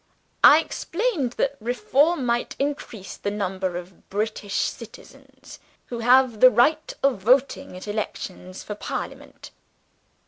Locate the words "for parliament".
8.63-9.51